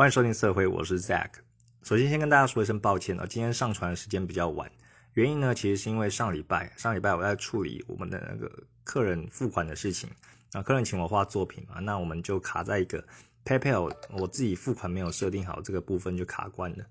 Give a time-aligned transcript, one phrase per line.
[0.00, 1.28] 欢迎收听社会，我是 Zack。
[1.82, 4.72] 首先，先跟大家说一声抱歉哦，今天上传的时间比较晚，
[5.12, 8.50] 原因呢，其实是因为上礼拜上礼拜我在处理我们的那个
[8.82, 10.08] 客人付款的事情
[10.52, 13.04] 啊，客人请我画作品嘛，那我们就卡在一个
[13.44, 16.86] PayPal，我自己付款没有设定好这个部分就卡关了。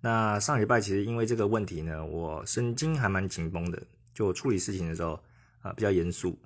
[0.00, 3.82] 那上礼拜其实因为这个问题呢，我神经还蛮紧绷的，
[4.14, 5.20] 就我处理事情的时候
[5.62, 6.38] 啊比较严肃。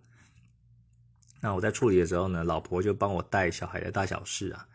[1.43, 4.67] 那我在处理的时候呢，老婆就帮我带小孩的大小事啊。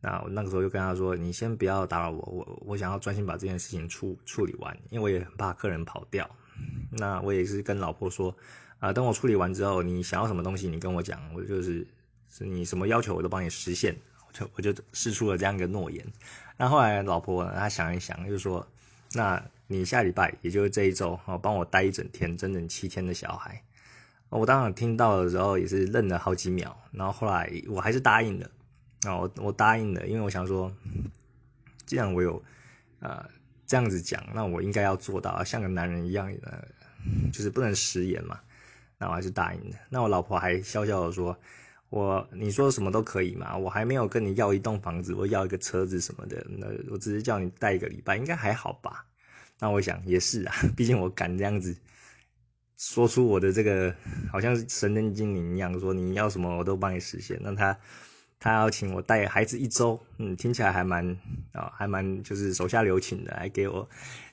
[0.00, 6.28] 那我那个时候就跟他说：“你先不要打扰我，我我想要专心把这件事情处处理完，因为我也很怕客人跑掉。
[6.90, 8.32] 那我也是跟老婆说，
[8.78, 11.84] 啊，等我处理完之后，你想要什么东西，你跟我讲，我就是
[12.30, 13.96] 是你什么要求，我都帮你实现。
[14.28, 16.06] 我就我就试出了这样一个诺言。
[16.56, 18.64] 那后来老婆她想一想，就说：
[19.14, 23.60] 那你下礼拜，也就是这一周，哦，帮我待一整天，整整七天的小孩。
[24.28, 28.48] 我当时听到的时候也是愣了好几秒，然后后来我还是答应了。”
[29.02, 30.72] 啊，我我答应了，因为我想说，
[31.86, 32.42] 既然我有，
[32.98, 33.24] 呃，
[33.64, 36.64] 这样子讲，那我应该要做到，像个男人一样，呃，
[37.32, 38.40] 就是不能食言嘛。
[38.98, 39.76] 那我还是答应了。
[39.88, 41.38] 那我老婆还笑笑的说
[41.90, 49.06] ：“我你说什么都可以嘛，我还没有跟你要一栋房子，我要一个车子什么的，那我只是叫你带一个礼拜，应该还好吧？”
[49.60, 51.76] 那我想也是啊， 毕竟我敢这样子
[52.76, 53.94] 说出我的这个，
[54.32, 57.38] 好像是神灯精灵一样，说你要什么我都帮你实现。
[57.40, 57.78] 那他。
[58.40, 61.04] 他要请我带孩子一周，嗯，听起来还蛮
[61.52, 63.88] 啊，还蛮就是手下留情的，来给我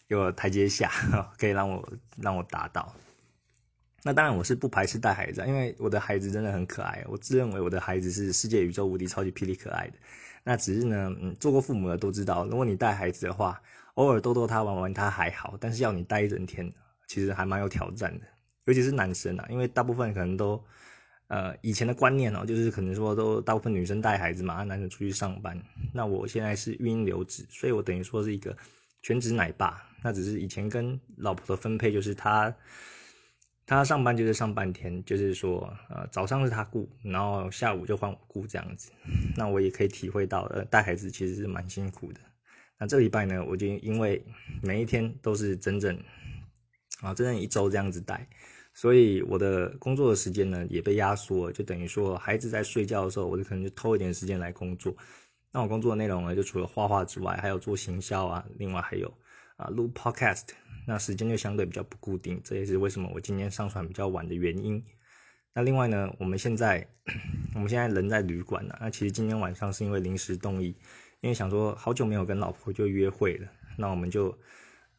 [0.07, 0.91] 给我台阶下，
[1.39, 2.93] 可以让我让我达到。
[4.03, 9.93] 那当然我是不排斥带孩子，因为我的孩子真的很可爱，我自认为我的孩子是世界宇宙无敌超级霹雳可爱的。
[10.43, 13.59] 那只是呢，嗯，做过父母的都知道，如果你带孩子的话，
[13.95, 16.71] 偶尔逗逗他玩玩他还好，但是要你带一整天，
[17.07, 18.27] 其实还蛮有挑战的，
[18.65, 20.63] 尤其是男生啊，因为大部分可能都。
[21.27, 25.59] 呃，以前的观念哦，就是可能说都大部分女生带孩子嘛，那男生出去上班。
[25.91, 28.55] 那我现在是育婴留职，所以我等于说是一个
[29.01, 29.89] 全职奶爸。
[30.03, 32.55] 那只是以前跟老婆的分配，就是他
[33.65, 38.91] 他上班就是上半天，就是说呃早上是他顾，然后下午就换我顾这样子。
[39.35, 42.19] 那我也可以体会到，呃带孩子其实是蛮辛苦的。
[42.77, 44.23] 那这礼拜呢，我就因为
[44.61, 45.97] 每一天都是整整
[47.01, 48.27] 啊整整一周这样子带。
[48.77, 54.93] 所以我的工作的时间呢也被压缩，就等于说孩子在睡觉的时候，我就可能就偷一点时间来工作。
[55.49, 59.11] 那我工作的内容呢，就除了画画之外，还有做行销啊，另外还有
[59.55, 60.43] 啊录 podcast。
[60.85, 64.83] 那时间就相对比较不固定，这也是为什么我今天上传比较晚的原因。
[65.53, 66.85] 那另外呢，我们现在
[67.53, 70.75] 我们现在人在旅馆呢，那其实今天晚上是因为临时动议，
[71.21, 73.47] 因为想说好久没有跟老婆就约会了，
[73.77, 74.37] 那我们就。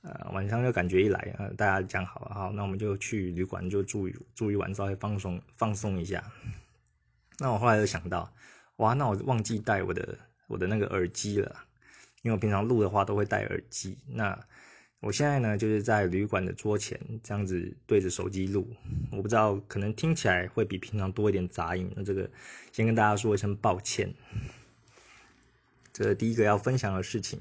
[0.06, 6.22] 呃，晚上就感觉一来，呃，大家讲好了，好，那我们就去旅馆就住一住一晚，稍微放松放松一下。
[7.40, 8.32] 那我后来又想到，
[8.76, 10.16] 哇，那我忘记带我的
[10.46, 11.56] 我的那个耳机了，
[12.22, 13.98] 因为我平常录的话都会戴耳机。
[14.06, 14.38] 那
[15.00, 18.76] 我现在呢，就是在旅馆的桌前这样子对着手机录，
[19.10, 22.30] 我不知道可能听起来会比平常多一点杂音，那这个
[22.70, 24.14] 先跟大家说一声抱歉。
[25.92, 27.40] 这是第一个要分享的事情。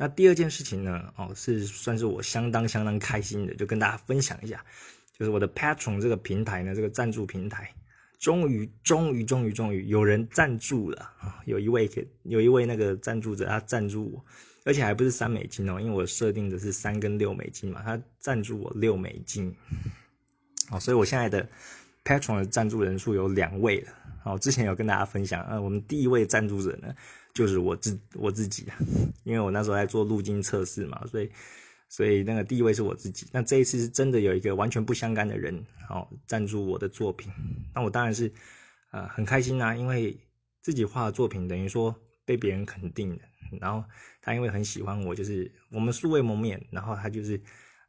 [0.00, 1.12] 那第二件事情呢？
[1.16, 4.64] 哦，是算是我相当相当开心的，就跟大家分享一下，
[5.18, 7.74] 就是我的 Patron 这个平台呢，这个赞助平台，
[8.20, 11.42] 终于终于终于终于有人赞助了啊！
[11.46, 11.90] 有一位
[12.22, 14.24] 有一位那个赞助者，他赞助我，
[14.64, 19.52] 而且还不是三美金哦，因为我设定的是三跟六美金嘛，他赞助我六美金，
[20.70, 21.48] 哦，所以我现在的
[22.04, 23.92] Patron 的赞助人数有两位了。
[24.24, 26.94] 哦，之前有跟大家分享，呃，我们第一位赞助者呢。
[27.38, 28.66] 就是我自我自己，
[29.22, 31.30] 因为我那时候在做路径测试嘛，所以
[31.88, 33.28] 所以那个第一位是我自己。
[33.30, 37.30] 那这一次是真的有一个完全不相干的人，好赞助我的作品，
[37.72, 38.32] 那我当然是
[38.90, 40.18] 呃很开心啊，因为
[40.62, 41.94] 自己画的作品等于说
[42.24, 43.22] 被别人肯定的。
[43.60, 43.88] 然后
[44.20, 47.40] 他因为很喜欢我，就是我们素未谋面，然后他就是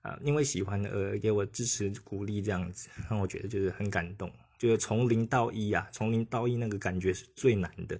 [0.03, 7.99] 啊因为喜欢而给我支持鼓励这样子，让我觉得就是很感动，就是从零到一啊，从零到一那个感觉是最难的。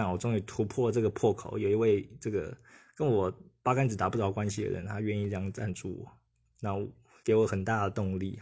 [0.00, 2.56] 那我终于突破这个破口，有一位这个
[2.94, 3.30] 跟我
[3.62, 6.10] 八竿子打不着关系的人，他愿意这样赞助我，
[6.58, 6.74] 那
[7.22, 8.40] 给我很大的动力。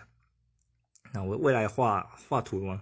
[1.13, 2.81] 那我未来画画图嘛，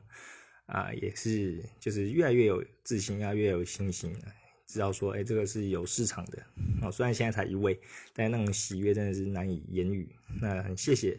[0.67, 4.27] 啊，也是就是越来越有自信，越来越有信心了，
[4.67, 6.43] 知道说，哎，这个是有市场的。
[6.83, 7.81] 哦，虽然现在才一位，
[8.13, 10.15] 但那种喜悦真的是难以言语。
[10.39, 11.19] 那很谢谢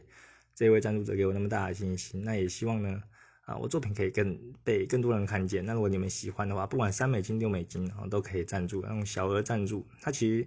[0.54, 3.02] 这位赞助者给我那么大的信心，那也希望呢。
[3.48, 5.66] 啊，我作品可以更被更多人看见。
[5.66, 9.88] 那如果你们喜欢的话，不管三美金、六美金，啊，都可以赞助，那种小额赞助。
[10.02, 10.46] 它其实，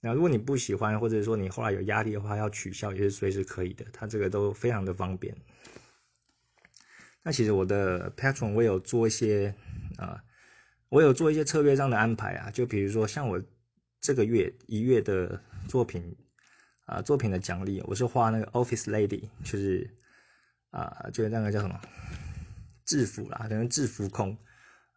[0.00, 3.86] 那如果你不喜欢，或者说你后来有压力的话，要取消也是随时可以的。
[3.90, 5.34] 它这个都非常的方便。
[7.22, 9.54] 那其实我的 Patron 我有做一些
[9.96, 10.22] 啊，
[10.90, 13.42] 我有做一些策略上的安排啊，就比如说像我
[14.02, 16.14] 这个月一月的作品
[16.84, 19.88] 啊，作品的奖励，我是画那个 Office Lady，就是
[20.70, 21.80] 啊，就是那个叫什么
[22.84, 24.36] 制服啦，可能制服控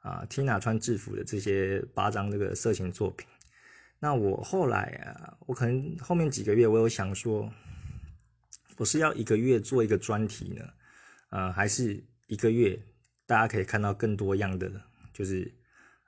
[0.01, 3.27] 啊，Tina 穿制服的这些八张这个色情作品。
[3.99, 7.51] 那我后来啊，我可能后面几个月，我有想说，
[8.77, 10.65] 我是要一个月做一个专题呢，
[11.29, 12.79] 呃，还是一个月
[13.25, 14.69] 大家可以看到更多样的，
[15.13, 15.51] 就是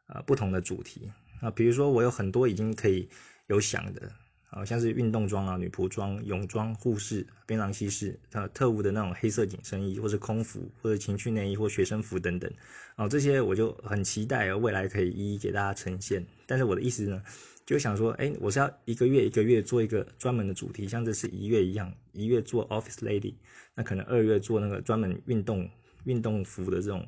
[0.07, 3.09] 呃不同的主题啊，比如说我有很多已经可以
[3.47, 4.11] 有想的，
[4.49, 12.51] 啊，像是运动装啊、女仆装、泳装、护士、槟榔西施、呃特务的那种黑色紧身衣，或者空服，或者情趣内衣或学生服等等，
[12.95, 16.25] 啊，这些我就很期待未来可以一一给大家呈现。
[16.45, 17.21] 但是我的意思呢？
[17.65, 23.33] 就想说，哎，我是要一个月一个月做一个专门的主题，像这次一月一样，一月做 Office Lady，
[23.75, 25.69] 那可能二月做那个专门运动
[26.05, 27.05] 运动服的这种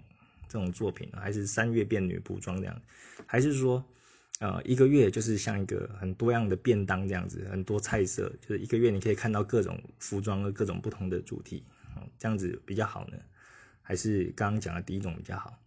[0.49, 2.81] 这种作品，还是三月变女仆装这样，
[3.25, 3.81] 还是说，
[4.39, 11.65] 呃，一个月就是像一个很多样的便当这样子，很多菜色，就是一个月你可以看到各种服装和各种不同的主题，
[12.17, 13.17] 这样子比较好呢，
[13.81, 15.59] 还是刚刚讲的第一种比较好？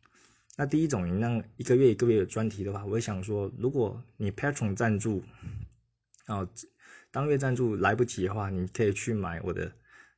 [0.56, 5.22] 那第一种，你让一个月一个月有专题的话，我会想说，如果你 Patron 赞助，
[6.26, 6.48] 哦，
[7.10, 9.70] 当月赞助来不及的话，你可以去买我的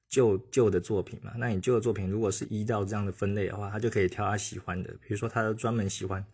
[0.08, 1.32] 旧旧的作品嘛。
[1.36, 4.92] 那你旧的作品如果是依照这样的分类的话，他就可以挑他喜欢的。
[5.02, 6.24] 比如说，他专门喜欢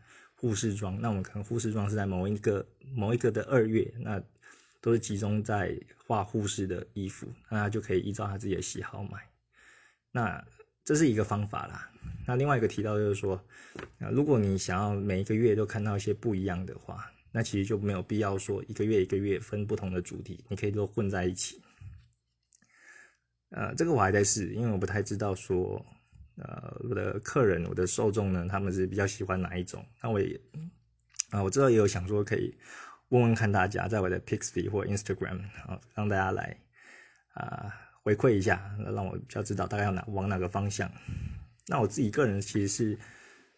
[0.41, 4.19] 护士装，那我们可能护士装是在某一个某一个的二月，那
[4.81, 9.21] 都是集中在画护士的衣服，那他就可以依照他自己的喜好买。
[10.11, 10.43] 那
[10.83, 11.91] 这是一个方法啦。
[12.27, 13.35] 那另外一个提到就是说，
[13.99, 21.61] 啊，如果你想要每一个月都看到一些不一样的话，那其实就没有必要说一个月一个月分不同的主题，你可以都混在一起。
[23.51, 25.85] 呃，这个我还在试，因为我不太知道说，
[26.37, 29.85] 呃，我的客人、我的受众呢，他们是比较喜欢哪一种。
[30.03, 30.41] 那我也，
[31.31, 32.55] 啊，我知道也有想说可以
[33.11, 36.56] 问问看大家，在我的 Pixie 或 Instagram 啊，让大家来
[37.35, 37.73] 啊
[38.03, 40.91] 回馈一下，让我比较知道大概要哪往哪个方向。
[41.67, 42.99] 那我自己个人其实是，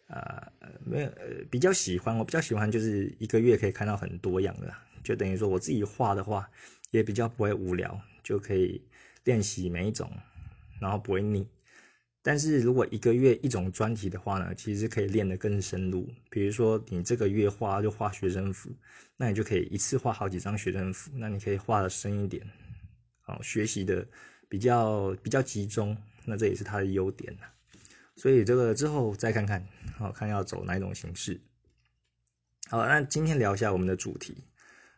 [0.07, 0.51] 呃，
[0.85, 1.09] 没有
[1.49, 4.73] 比较喜欢，我比较喜欢就是一个月可以看到很多样的，
[5.03, 6.49] 就等于说我自己画的话
[6.91, 8.83] 也比较不会无聊，就可以
[9.23, 10.11] 练习每一种，
[10.81, 11.47] 然后不会腻。
[12.25, 16.09] 但是如果一个月一种专题的话呢，其实可以练得更深入。
[16.29, 18.71] 比如说你这个月画就画学生服，
[19.17, 22.41] 那你就可以一次画好几张学生服，那你可以画的深一点，
[23.19, 24.07] 好学习的
[24.47, 27.37] 比较比较集中，那这也是它的优点。
[28.15, 29.67] 所以这个之后再看看，
[29.97, 31.39] 好看要走哪一种形式。
[32.69, 34.37] 好，那今天聊一下我们的主题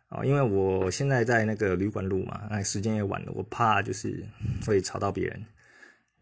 [0.10, 4.24] 啊，因为我现在在那个旅馆录嘛，那时间也晚了，我怕就是
[4.66, 5.46] 会吵到别人，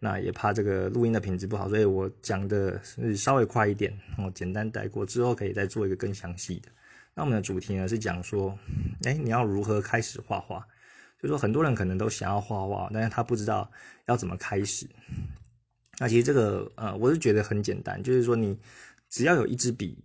[0.04, 2.78] 那也怕这个录音的品质不好，所以我讲的
[3.16, 6.68] 稍微快一点，我，简单带过，之后可以再做一个更详细的。
[7.14, 8.60] 那我们的主题呢是讲说，
[9.06, 10.62] 哎，你要如何开始画画？
[11.22, 13.72] 就说很多人可能都想要画画，但是他不知道
[14.08, 14.86] 要怎么开始。
[16.00, 18.60] 那其实这个呃，我是觉得很简单，就是说你
[19.10, 20.04] 只要有一支笔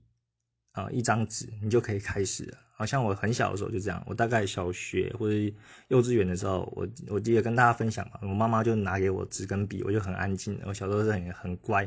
[0.75, 2.59] 啊，一张纸，你就可以开始了。
[2.79, 5.35] 好像我很小的时候就这样，我大概小学或者
[5.89, 10.57] 幼稚园的时候，我我记得跟大家分享嘛，我妈妈就拿给我纸跟笔，我就很安静。
[10.65, 11.83] 我小时候是很很乖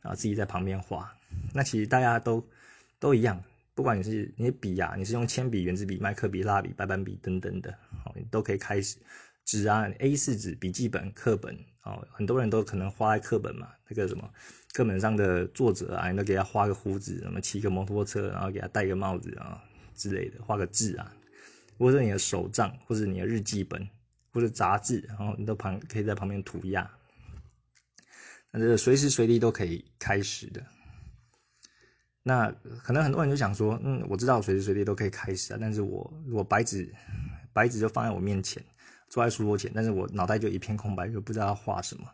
[0.00, 1.14] 然后，自己在旁边画。
[1.54, 2.44] 那其实大家都
[2.98, 3.40] 都一样，
[3.72, 7.72] 不管你是你笔呀，你是用铅笔、圆珠笔、麦克笔、蜡笔、白板笔等等的，
[8.02, 8.96] 好，你都可以开始。
[9.44, 11.56] 纸啊，A 四纸、笔记本、课本。
[11.84, 14.28] 哦，很多人都可能画在课本嘛，那个什么
[14.72, 19.62] 课本上的作者啊，你都给他画个胡子，什么骑个摩托车，然后给他戴个帽子啊
[20.02, 21.14] 之类的，画个字啊，
[21.78, 23.88] 或者你的手账，或者你的日记本，
[24.32, 26.90] 或者杂志，然后你都旁可以在旁边涂鸦，
[28.50, 30.64] 那这随时随地都可以开始的。
[32.24, 32.50] 那
[32.82, 36.92] 可能很多人就想说，嗯，我知道随时随地都可以开始啊，但是我我白纸
[37.52, 38.60] 白纸就放在我面前。
[39.08, 42.04] 坐在书桌前，但是我脑袋就一片空白，就不知道要画什么。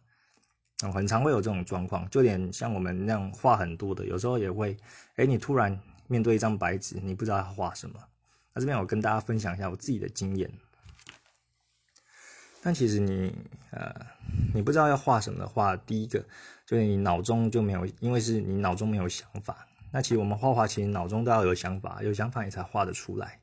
[0.82, 4.76] 嗯，很常会有这种状况，就连像我们那样画很多的，有时候也会，
[5.14, 8.00] 哎，你突然面对一张白纸，你不知道要画什么。
[8.52, 10.50] 那这边我跟大家分享一下我自己的经验。
[12.60, 13.32] 但其实你，
[13.70, 13.94] 呃，
[14.52, 16.26] 你不知道要画什么的话，第一个
[16.66, 19.68] 就是你脑中就没有，因为是你脑中没有想法。
[19.92, 23.40] 那其实我们画画，其实脑中都要有想法，有想法你才画得出来。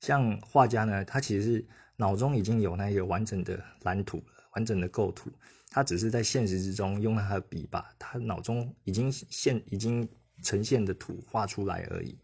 [0.00, 1.68] 像画家呢，他其实是。
[1.96, 4.24] 脑中已经有那个完整的蓝图了，
[4.56, 5.30] 完整的构图，
[5.70, 10.08] 他只是在现实之中用他的笔把他脑中已经现已经
[10.44, 12.16] 呈现的图画出来而已。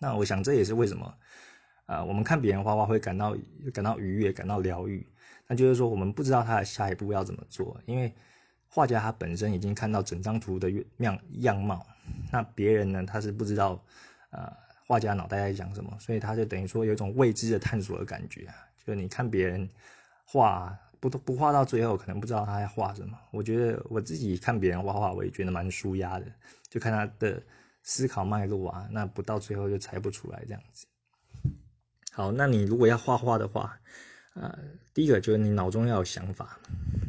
[0.00, 1.14] 那我想这也是为什么
[1.86, 3.36] 啊，我们看别人画画会感到
[3.72, 5.06] 感到愉悦，感到疗愈。
[5.46, 8.12] 那就是说我们不知道他的下一步要怎么做，因为
[8.66, 11.86] 画家他本身已经看到整张图的样样貌，
[12.32, 13.80] 那别人呢他是不知道，
[14.30, 14.52] 呃，
[14.86, 18.52] 画家脑袋在想什么，所以他就等于说有一种未知的探索的感觉，
[18.84, 19.68] 就你看别人
[20.24, 23.18] 画不不画到最后，可能不知道他在画什么。
[23.30, 26.26] 我觉得我自己看别人画画，我也觉得蛮舒压的，
[26.68, 27.42] 就看他的
[27.82, 30.86] 思考脉络啊，那不到最后就猜不出来这样子。
[32.12, 33.78] 好，那你如果要画画的话，
[34.34, 34.58] 呃，
[34.94, 36.58] 第一个就是你脑中要有想法。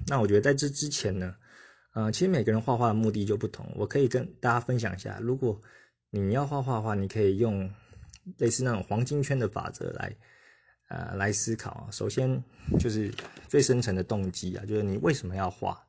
[0.05, 1.35] 那我觉得在这之前呢，
[1.93, 3.65] 呃，其实每个人画画的目的就不同。
[3.75, 5.61] 我可以跟大家分享一下，如果
[6.09, 7.69] 你要画画的话，你可以用
[8.37, 10.15] 类似那种黄金圈的法则来，
[10.87, 11.87] 呃，来思考。
[11.91, 12.41] 首先
[12.79, 13.13] 就是
[13.47, 15.85] 最深层的动机啊，就是你为什么要画。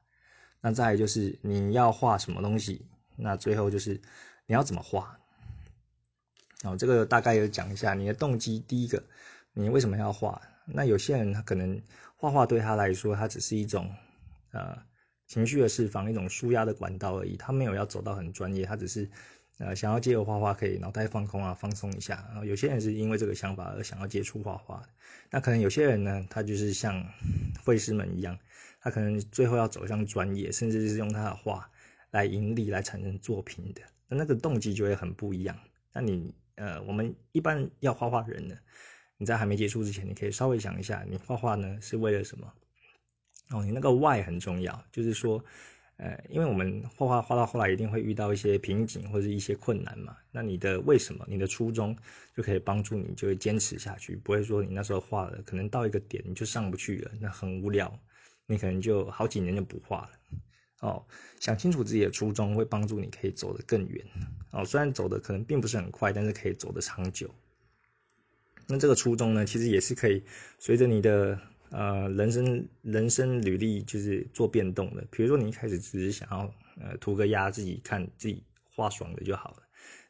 [0.61, 2.85] 那再就是你要画什么东西。
[3.17, 4.01] 那最后就是
[4.47, 5.19] 你要怎么画。
[6.65, 8.59] 哦，这个大概有讲一下你的动机。
[8.67, 9.03] 第一个，
[9.53, 10.43] 你为什么要画？
[10.67, 11.81] 那有些人他可能
[12.17, 13.89] 画画对他来说，他只是一种
[14.51, 14.77] 呃
[15.29, 17.37] 情绪的释放，一种舒压的管道而已。
[17.37, 19.09] 他没有要走到很专业，他只是
[19.59, 22.25] 呃想要借由画画可以脑袋放空啊，放松一下。
[22.29, 24.83] 然后有些人是因为这个想法而想要接触画画。
[25.31, 27.05] 那可能有些人呢，他就是像
[27.65, 28.39] 绘师们一样，
[28.81, 31.71] 他可能最后要走向专业，甚至是用他的画
[32.11, 33.83] 来盈利、来产生作品的。
[34.09, 35.59] 那那个动机就会很不一样。
[35.93, 36.35] 那你。
[36.61, 38.57] 呃，我们一般要画画的人呢，
[39.17, 42.53] 你在还没接触之前，你可以稍微想一下，你画画呢是为了什么？
[43.51, 45.45] 哦，你那个 why 很重要，就是说，
[45.99, 51.97] 呃，因为我们画画画到后来一定会遇到一些瓶颈或者一些困难嘛，那你的为什么，你的初衷
[52.37, 57.99] 就可以帮助你就会坚持下去，不会说你那时候画了，可能到一个点你就上不去了，那很无聊，
[58.47, 60.11] 你可能就好几年就不画了。
[60.81, 61.05] 哦，
[61.41, 64.07] 想清楚自己的初衷，会帮助你可以走得更远。
[64.53, 67.35] 哦，虽然走的可能并不是很快，但是可以走得长久。
[68.69, 70.23] 那这个初衷呢，其实也是可以
[70.61, 75.05] 随着你的呃人生人生履历就是做变动的。
[75.11, 78.43] 比如说你一开始只是想要呃涂个鸦，自己看自己
[78.75, 79.63] 画爽的就好了。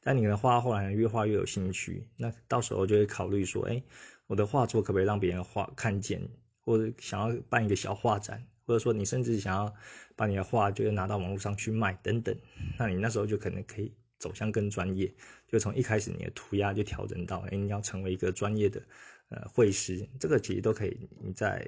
[0.03, 3.83] 但你可能画后来越画越有兴趣，那到时候就会考虑说，哎，
[4.27, 6.29] 我的画作可不可以让别人画看见，
[6.65, 8.47] 或者想要办一个小画展。
[8.67, 9.75] 或者说你甚至想要
[10.15, 12.37] 把你的画就是拿到网络上去卖等等，
[12.79, 15.11] 那你那时候就可能可以走向更专业，
[15.47, 18.83] 就从一开始你的涂鸦就调整到，哎，你要成为一个专业的
[19.29, 21.09] 呃绘师，这个其实都可以。
[21.23, 21.67] 你在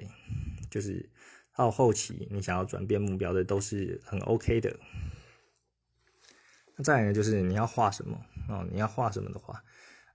[0.69, 1.09] 就是
[1.55, 4.75] 到后期你想要转变目标的都是很 OK 的。
[6.75, 8.17] 那再来呢，就是你要画什么
[8.49, 8.65] 哦？
[8.71, 9.63] 你要画什么的话，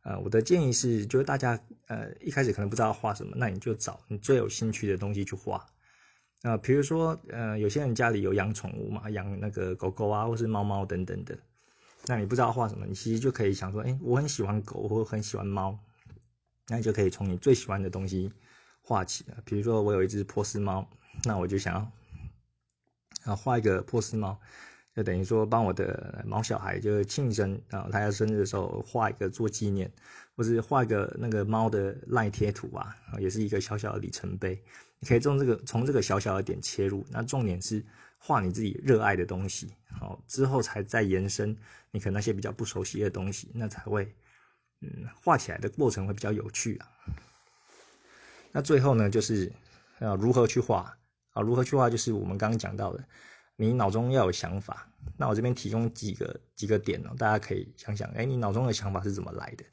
[0.02, 5.66] 呃，我的建议是，就是大家呃一开始可能不知道画什么，那你就找你最有兴趣的东西去画。
[6.42, 11.36] 啊，比如说，呃，有些人家里有养宠物嘛，养那个狗狗啊，或是猫猫等等的。
[12.06, 15.78] 那你不知道画什么，你其实就可以想说，哎，我很喜欢狗，或很喜欢猫，
[16.68, 18.32] 那你就可以从你最喜欢的东西
[18.82, 19.36] 画起了。
[19.44, 20.88] 比如说，我有一只波斯猫，
[21.24, 21.92] 那我就想要
[23.24, 24.38] 啊画一个波斯猫，
[24.94, 29.92] 就等于说帮我的毛小孩就是庆生啊，他要生日的时候画一个做纪念，
[30.36, 34.62] 或是画一个那个猫的赖贴图啊，也是一个小小的里程碑。
[34.98, 37.84] 你可以从这个从这个小小的点切入，那重点是
[38.18, 41.54] 画你自己热爱的东西，好之后才再延伸
[41.90, 44.14] 你可能那些比较不熟悉的东西，那才会
[44.80, 46.88] 嗯画起来的过程会比较有趣啊。
[48.52, 49.52] 那最后呢，就是
[49.98, 50.96] 啊如何去画
[51.32, 51.42] 啊？
[51.42, 51.90] 如何去画？
[51.90, 53.04] 就是我们刚刚讲到的，
[53.56, 54.88] 你脑中要有想法。
[55.16, 59.64] 那我这边提供几个几个点哦，大家可以想想，哎，你脑中的想法是怎么来的？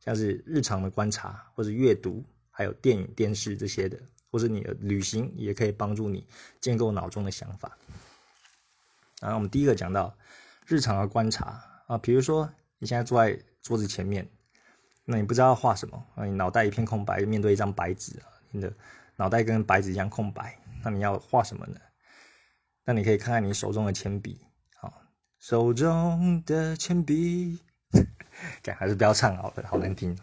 [0.00, 3.98] 像是日常的观察，或者阅读，还有电影、电视这些的。
[4.30, 6.26] 或者你的旅行也可以帮助你
[6.60, 7.78] 建构脑中的想法。
[9.20, 10.18] 然后我们第一个讲到
[10.66, 14.28] 日常的观察啊，比如说你现在坐在桌子前面，
[15.04, 18.72] 那你不知道画什么啊，你脑袋一片空白，面对一张白纸啊，你的
[19.16, 21.80] 脑袋跟白纸一样空白，那你要画什么呢？
[22.84, 24.40] 那你可以看看你手中的铅笔，
[24.76, 24.92] 好，
[25.38, 27.58] 手中的铅笔，
[28.62, 30.16] 讲还是不要唱好了，好难听。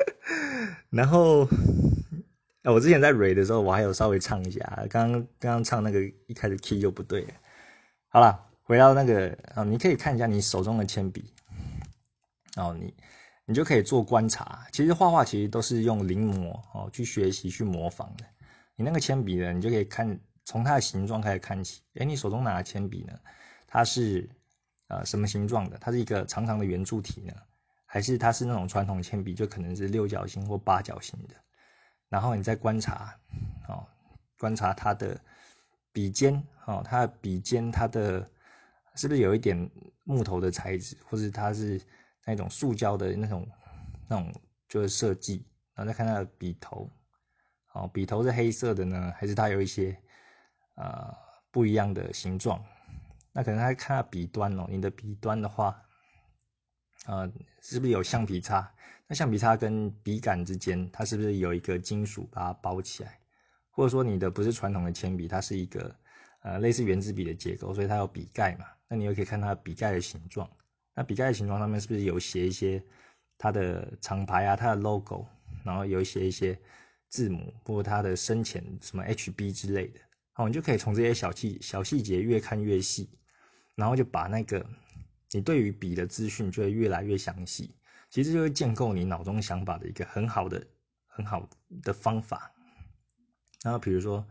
[0.90, 1.48] 然后。
[2.62, 4.60] 我之前在蕊的时候，我还有稍微唱一下。
[4.90, 7.26] 刚刚刚刚唱那个一开始 key 就不对。
[8.08, 11.32] 好了，回到那个啊，你可以看一下你手中的铅笔，
[12.56, 12.94] 哦，你
[13.50, 14.64] 你就可以做观察。
[14.70, 18.24] 其实画画其实都是用临摹哦去学习去模仿的。
[18.76, 21.82] 你那个铅笔呢，你就可以看从它的形状开始看起。
[21.96, 23.18] 哎，你手中拿的铅笔呢，
[23.66, 24.30] 它是
[24.86, 25.78] 呃什么形状的？
[25.78, 27.32] 它是一个长长的圆柱体呢，
[27.86, 31.34] 还是它是那种传统铅笔，就可能是六角形或八角形的？
[32.08, 33.18] 然后你再观察，
[33.68, 33.84] 哦，
[34.38, 35.20] 观察它的
[35.92, 38.30] 笔尖，哦，它的笔尖，它的
[38.94, 39.68] 是不是有一点
[40.04, 41.80] 木头的材质，或者它是
[42.24, 43.48] 那种塑胶的那种
[44.08, 44.32] 那种
[44.68, 46.90] 就是设计，然后再看它的笔头，
[47.72, 49.96] 哦，笔头是黑色的呢，还是它有一些
[50.74, 51.14] 呃
[51.50, 52.64] 不一样的形状。
[53.32, 55.80] 那可能还看笔端哦，你的笔端的话，
[57.06, 58.72] 呃，是不是有橡皮擦？
[59.06, 63.18] 那橡皮擦跟笔杆之间，它是不是有一个金属把它包起来？
[63.70, 65.94] 或者说你的不是传统的铅笔，它是一个
[66.42, 68.66] 呃类似圆珠笔的结构，所以它有笔盖嘛？
[68.88, 70.50] 那你又可以看它笔盖的形状。
[70.94, 72.82] 那笔盖的形状上面是不是有写一些
[73.38, 75.26] 它的厂牌啊、它的 logo，
[75.64, 76.58] 然后有写一些
[77.08, 80.00] 字母或它的深浅什么 HB 之类的？
[80.32, 83.08] 好，你就可以从这些小细小细节越看越细。
[83.76, 84.66] 然后就把那个
[85.30, 87.74] 你对于笔的资讯就会越来越详细，
[88.10, 90.62] 其实就会建构你脑中想法的一个很好的、
[91.06, 91.48] 很好
[91.82, 92.52] 的方法。
[93.62, 94.26] 然后比如说，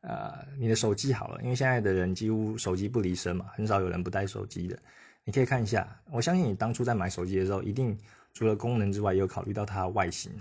[0.00, 4.76] 呃，你的手机好了，因为现在的人几乎手机不离身嘛，很少有人不带手机的。
[5.24, 7.98] 你可以看一下，我相信你当初在买手机的时候，一定
[8.32, 10.32] 除了功能之外，也有考虑到它的外形。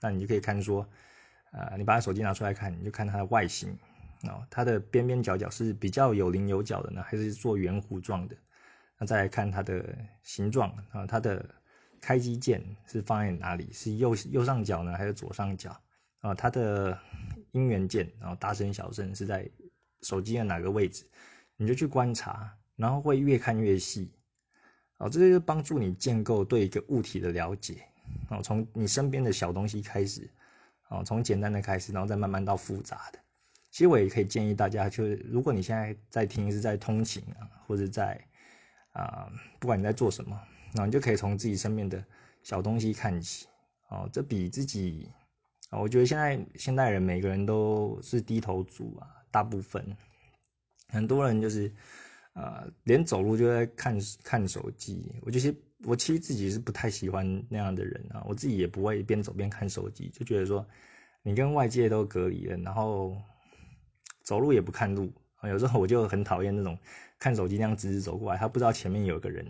[0.00, 0.86] 那你就可以看说，
[1.52, 3.78] 呃，你把手机拿出来看，你就看它的外形。
[4.24, 8.36] 哦，它的边边角角是比较有棱有角的呢，还是做圆弧状的？
[8.98, 9.84] 那再来看它的
[10.22, 11.44] 形状啊，它的
[12.00, 13.72] 开机键是放在哪里？
[13.72, 15.76] 是右右上角呢，还是左上角？
[16.20, 16.96] 啊，它的
[17.50, 19.50] 音源键，然后大声小声是在
[20.02, 21.04] 手机的哪个位置？
[21.56, 24.10] 你就去观察，然后会越看越细。
[24.98, 27.82] 哦，这就帮助你建构对一个物体的了解。
[28.28, 30.28] 哦，从你身边的小东西开始，
[30.88, 33.18] 哦，从简单的开始，然后再慢慢到复杂的。
[33.70, 38.22] 其实我也可以建议大家，就是如果你现在在听是在通勤啊，或者在
[38.92, 40.38] 啊，不管你在做什么，
[40.74, 42.04] 那你就可以从自己身边的
[42.42, 43.46] 小东西看起。
[43.88, 45.08] 哦，这比自己，
[45.70, 49.96] 我觉得现在现代人每个人都是低头族啊，大部分
[50.88, 51.72] 很多人就是
[52.34, 55.14] 呃，连走路就在看看手机。
[55.22, 60.66] 我就是我其实自己是不太喜欢那样的人啊，我自己也不会边走边看手机，就觉得说
[61.22, 63.16] 你跟外界都隔离了，然后。
[64.24, 65.12] 走路也不看路，
[65.42, 66.78] 有时候我就很讨厌那种
[67.18, 69.44] 看手机那样直直走过来，他不知道前面有个人，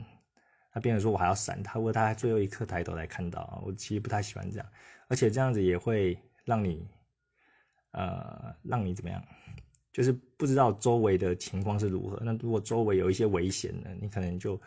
[0.73, 4.67] 他变成说我还要闪他，或者他最后一刻抬头来看到，我其实不太喜欢这样，
[5.09, 6.88] 而且这样子也会让你，
[7.90, 9.23] 呃，让你怎么样，
[9.92, 12.18] 就是不知道周围的情况是如何。
[12.24, 14.61] 那如果周围有一些危险呢，你可能就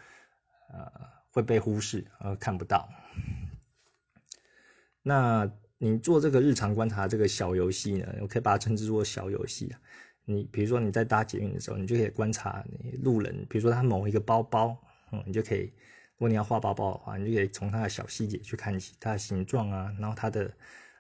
[0.72, 0.92] 呃
[1.32, 2.88] 会被忽视而看不到。
[5.02, 5.52] 那。
[5.78, 9.80] 你做这个日常观察这个小游戏呢，我可以把它称之作小游戏啊。
[10.24, 14.76] 你比如说你在搭捷运的时候，你就可以观察你路人，比如说他某一个包包，
[15.12, 15.64] 嗯，你就可以，
[16.14, 20.50] 如果你要画包包的话，你就可以从它的小细节去看起它的形状啊，然后它的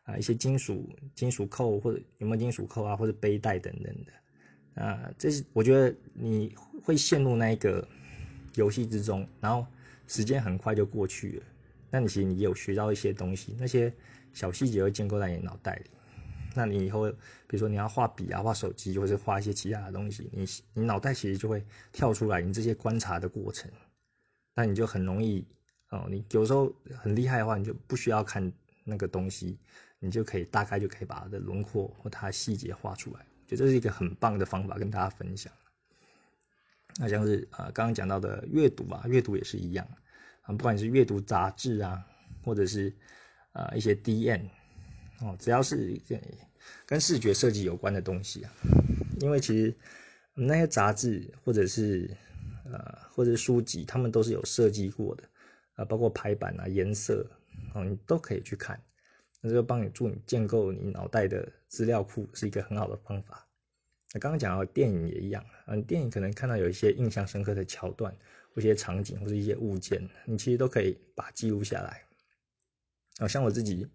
[0.05, 7.87] 啊一些金属金属扣或者有没有金属扣啊，或者背带等等的啊，这是我觉得你会陷入那一个
[8.55, 9.67] 游戏之中，然后
[10.07, 11.43] 时间很快就过去了。
[11.91, 13.93] 那你其实你有学到一些东西，那些。
[14.35, 15.89] 小细节会建构在你脑袋里，
[16.53, 21.63] 那你以后比如说你要画笔啊、画手机，或者是画一些其他的东西，你你脑袋其实就会
[21.93, 23.71] 跳出来你这些观察的过程，
[24.53, 25.47] 那你就很容易
[25.89, 26.05] 哦。
[26.09, 28.51] 你有时候很厉害的话，你就不需要看
[28.83, 29.57] 那个东西，
[30.05, 33.19] 你就可以大概就可以把它的轮廓或它细节画出来。
[33.19, 35.51] 我觉得这是一个很棒的方法，跟大家分享。
[36.97, 39.87] 那像是啊刚刚讲到的阅读啊，阅读也是一样
[40.43, 42.05] 啊，不管你是阅读杂志啊，
[42.43, 42.93] 或者是。
[43.55, 44.49] 啊，一些 D N
[45.21, 45.97] 哦，只要是
[46.85, 48.51] 跟视觉设计有关的东西啊，
[49.21, 49.73] 因为其实
[50.33, 52.17] 那些杂志或者是
[52.65, 55.23] 呃或者书籍，他们都是有设计过的
[55.75, 57.25] 啊，包括排版啊、颜色
[57.73, 58.77] 哦，你都可以去看，
[59.47, 63.47] 那就帮你助你建构你脑袋的资料库，是一个很好的方法。
[64.12, 68.12] 那刚刚讲到电影也一样啊，电影可能看到有一些印象深刻的桥段，
[68.53, 72.01] 或一些场景或者一些物件，你其实都可以把它记录下来。
[73.19, 73.88] 啊，像我自己，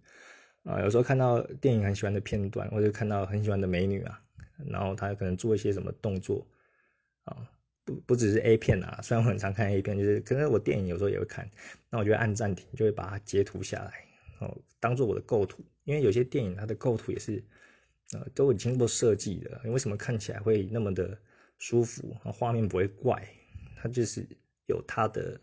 [0.62, 4.22] 啊，有时候看到电影很喜欢的片段，或者看到很喜欢的美女啊，
[4.66, 6.46] 然后她可能做一些什么动作，
[7.24, 7.36] 啊，
[7.84, 11.50] 不不只是 A 片啊，虽然我很常看 A 片，就是可能我电影有时候也会看，
[11.88, 14.04] 那我就按暂停，就会把它截图下来，
[14.40, 17.42] 哦，当做我的构图，因为有些电影它的构图也是，
[18.12, 21.16] 呃，都已经过设计的，你为什么看起来会那么的
[21.58, 23.26] 舒服，画面不会怪，
[23.76, 24.26] 它就是
[24.66, 25.40] 有它的，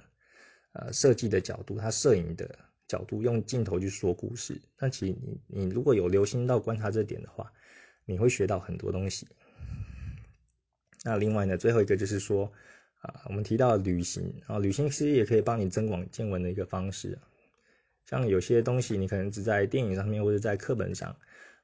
[0.74, 2.60] 呃，设计的角度，它摄影的。
[2.88, 7.52] 角度用镜头去说故事，那其实你你如果有留心到观察这点的话，
[8.06, 9.28] 你会学到很多东西。
[11.04, 12.50] 那另外呢，最后一个就是说
[13.02, 17.20] 啊，我们提到旅行啊，旅行其实也可以帮你增广见闻的一个方式。
[18.10, 21.16] 像有些东西你可能只在电影上面或者在课本上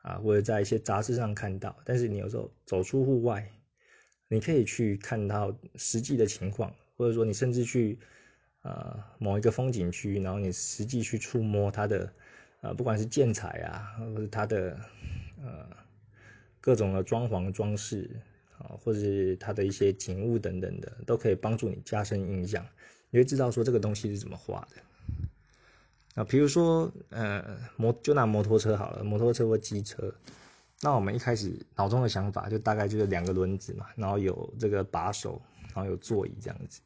[0.03, 3.49] 啊，或者在一些杂志上看到，但是你有时候走出户外，
[4.27, 7.97] 你可以去看到实际的情况，或者说你甚至去。
[8.65, 12.13] 呃，某一个风景区，然后你实际去触摸它的，
[12.61, 14.79] 呃，不管是建材啊，或者它的
[15.43, 15.67] 呃
[16.61, 18.09] 各种的装潢装饰，
[18.57, 22.65] 啊，或者是它的一些景物等等的，都可以帮助你加深印象。
[23.09, 24.81] 你会知道说这个东西是怎么画的。
[26.15, 30.13] 啊，比如说，呃，摩就拿摩托车好了，摩托车或机车。
[30.81, 35.41] 那我们一开始脑中的想法就大概就是两个轮子嘛，然后有这个把手，
[35.73, 36.81] 然后有座椅这样子。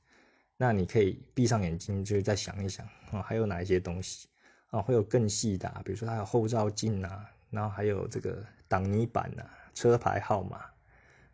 [0.55, 4.27] 那你可以闭上眼睛，就是再想一想啊，还有哪一些东西
[4.69, 4.81] 啊？
[4.81, 10.61] 会有更细的，比如说它有后照镜啊，然后还有这个挡泥板啊，车牌号码，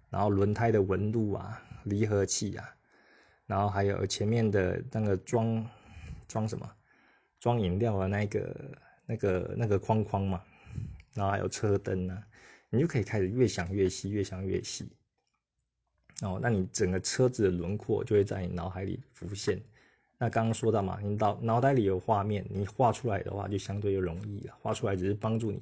[0.09, 2.69] 然后轮胎的纹路啊，离合器啊，
[3.45, 5.65] 然后还有前面的那个装
[6.27, 6.69] 装什么
[7.43, 10.41] 装饮料的那个那个那个框框嘛，
[11.13, 12.23] 然后还有车灯啊。
[12.69, 14.89] 你就可以开始越想越细，越想越细。
[16.21, 19.61] 哦，那你整个车子的轮廓就会在你脑海里浮现。
[20.17, 24.55] 那刚刚说到嘛，你脑脑袋里有画面，你画出来的话就相对又容易了。
[24.61, 25.61] 画出来只是帮助你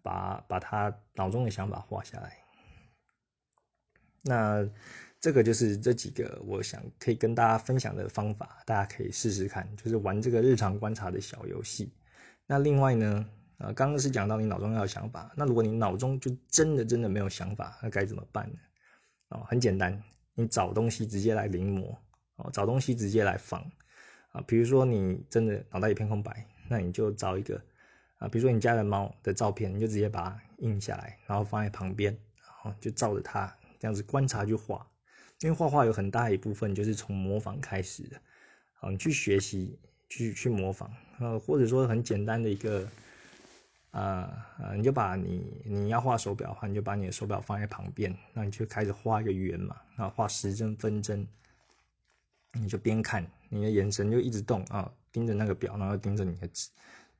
[0.00, 2.38] 把把他脑中的想法画下来。
[4.22, 4.70] 那
[5.20, 11.92] 这个就是这几个我想可以跟大家分享的方法，大家可以试试看，就是玩这个日常观察的小游戏。
[12.46, 13.28] 那另外呢？
[13.58, 18.58] 啊，刚刚是讲到你脑中要有想法，那如果你脑中就真的真的没有想法，那该怎么办呢？
[19.30, 20.00] 哦，很简单，
[20.34, 21.92] 你找东西直接来临摹，
[22.36, 23.68] 哦，找东西直接来仿，
[24.30, 27.60] 啊，比如说你真的脑袋一片空白，那你就找一个，
[28.18, 34.86] 啊，比如说你家的猫的照片，你就直接把它印下来，然后放在旁边，然后就照着它这样子观察去画，
[35.40, 38.20] 因为画画有很大一部分就是从模仿开始的，
[38.74, 42.88] 好，你去学习，去去模仿，呃，或者说很简单的一个。
[43.90, 44.74] 啊啊！
[44.76, 51.26] 你就把你你要画手表的话，你就把你的手表放在旁边，那你就开始画一个圆嘛，然后画时针分针，
[52.52, 56.68] 你就边看，你的眼神就一直动啊，盯着那个表，然后盯着你的纸，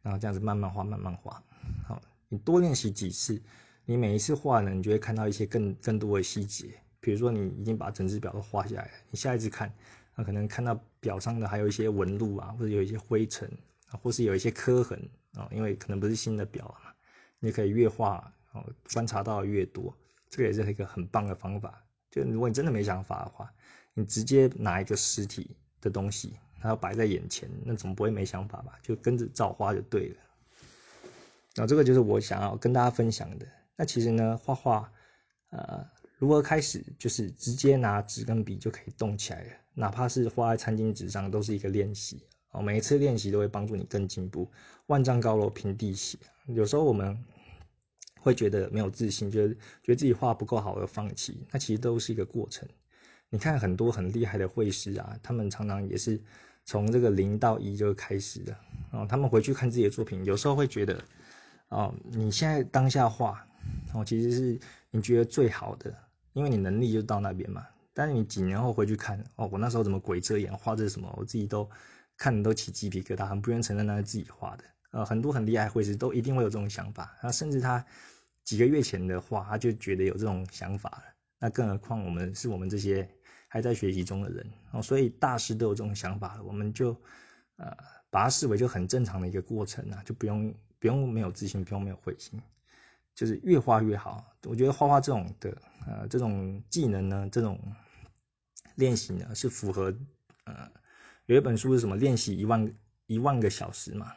[0.02, 1.42] 然后这样子慢慢画，慢慢画。
[1.86, 3.40] 好，你多练习几次，
[3.86, 6.68] 你每一次画呢，你就会看到一些更更多的细节。
[7.00, 9.72] 比如说你已经把整只表都画下来了，你下一次看，
[10.14, 13.50] 那可能看到表上的还有一些纹路啊，或者有一些灰尘
[13.90, 15.00] 啊，或是有一些磕痕。
[15.34, 16.90] 啊，因为可能不是新的表嘛，
[17.38, 19.94] 你可以越画哦，观察到越多，
[20.30, 21.80] 这个也是一个很棒的方法。
[22.10, 23.52] 就如果你真的没想法的话，
[23.92, 28.72] 你直接拿一个实体的东西，然后摆在眼前，那总不会没想法吧？
[28.82, 30.16] 就跟着照画就对了。
[31.54, 33.46] 那这个就是我想要跟大家分享的。
[33.76, 34.90] 那其实呢，画画，
[35.50, 35.86] 呃，
[36.18, 42.20] 如何开始，就是直接拿纸跟笔就可以动起来了，哪怕是画在餐巾纸上，都是一个练习。
[42.50, 44.50] 哦，每一次练习都会帮助你更进步。
[44.86, 47.16] 万丈高楼平地起，有时候我们
[48.20, 52.68] 会觉得没有自信，觉得觉得自己画不够好而放弃，那其实都是一个过程。
[53.30, 56.18] 你看很多很厉害的绘师啊，他们常常也是
[56.64, 58.56] 从这个零到一就开始的。
[58.92, 61.04] 哦，他们回去看自己的作品，有时候会觉得，
[61.68, 63.46] 哦，你现在当下画，
[63.92, 64.58] 哦，其实是
[64.90, 65.94] 你觉得最好的，
[66.32, 67.66] 因为你能力就到那边嘛。
[67.92, 71.68] 但是你几年后回去看，哦，我那时候怎么鬼遮眼画这什么，我自己都。
[72.20, 74.64] 看的都起鸡皮疙瘩，很不愿承认那是自己画的。
[74.90, 77.86] 呃，很多很厉害绘师都一定会有这种想法，那甚至他
[78.42, 81.04] 几个月前的画，他就觉得有这种想法了。
[81.38, 83.08] 那更何况我们是我们这些
[83.46, 86.88] 还在学习中的人哦，所以大师都有这种想法了，我们就
[87.54, 87.72] 呃
[88.10, 92.42] 把它视为就很正常的一个过程啊，就不用不用没有自信，不用没有灰心，
[93.18, 94.24] 就是越画越好。
[94.44, 95.50] 我觉得画画这种的
[95.88, 97.58] 呃这种技能呢，这种
[98.76, 99.92] 练习呢是符合
[100.44, 100.70] 呃。
[101.26, 101.96] 有一本书是什么？
[101.96, 102.72] 练习一万
[103.06, 104.12] 一万个小时嘛？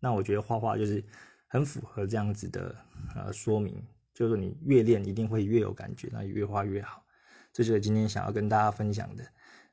[0.00, 1.02] 那我觉得画画就是
[1.46, 2.74] 很符合这样子的
[3.14, 3.80] 呃说明，
[4.12, 7.04] 就是你越练一定会越有感觉，那越画越好。
[7.52, 9.24] 这就是今天想要跟大家分享的。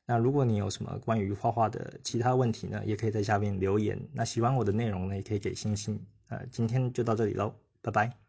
[0.05, 3.99] 那如果你有什么关于画画的其他问题呢，也可以在下面留言。
[4.13, 5.99] 那喜欢我的内容呢，也可以给星星。
[6.29, 8.28] 呃，今天就到这里喽，拜拜。